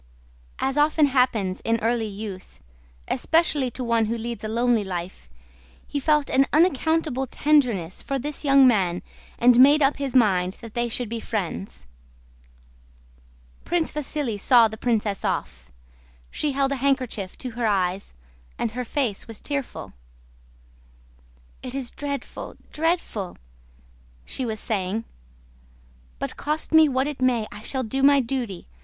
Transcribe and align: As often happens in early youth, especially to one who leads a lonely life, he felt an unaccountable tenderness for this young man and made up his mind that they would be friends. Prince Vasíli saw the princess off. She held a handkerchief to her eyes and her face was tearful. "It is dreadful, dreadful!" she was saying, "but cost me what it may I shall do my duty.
As 0.57 0.79
often 0.79 1.05
happens 1.05 1.59
in 1.61 1.77
early 1.79 2.07
youth, 2.07 2.59
especially 3.07 3.69
to 3.69 3.83
one 3.83 4.05
who 4.05 4.17
leads 4.17 4.43
a 4.43 4.47
lonely 4.47 4.83
life, 4.83 5.29
he 5.85 5.99
felt 5.99 6.27
an 6.31 6.47
unaccountable 6.51 7.27
tenderness 7.27 8.01
for 8.01 8.17
this 8.17 8.43
young 8.43 8.65
man 8.65 9.03
and 9.37 9.59
made 9.59 9.83
up 9.83 9.97
his 9.97 10.15
mind 10.15 10.53
that 10.53 10.73
they 10.73 10.89
would 10.97 11.07
be 11.07 11.19
friends. 11.19 11.85
Prince 13.63 13.91
Vasíli 13.91 14.39
saw 14.39 14.67
the 14.67 14.75
princess 14.75 15.23
off. 15.23 15.71
She 16.31 16.53
held 16.53 16.71
a 16.71 16.77
handkerchief 16.77 17.37
to 17.37 17.51
her 17.51 17.67
eyes 17.67 18.15
and 18.57 18.71
her 18.71 18.83
face 18.83 19.27
was 19.27 19.39
tearful. 19.39 19.93
"It 21.61 21.75
is 21.75 21.91
dreadful, 21.91 22.55
dreadful!" 22.73 23.37
she 24.25 24.45
was 24.47 24.59
saying, 24.59 25.05
"but 26.17 26.37
cost 26.37 26.71
me 26.71 26.89
what 26.89 27.05
it 27.05 27.21
may 27.21 27.45
I 27.51 27.61
shall 27.61 27.83
do 27.83 28.01
my 28.01 28.19
duty. 28.19 28.65